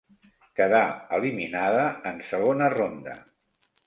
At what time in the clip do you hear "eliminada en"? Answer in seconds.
1.17-2.17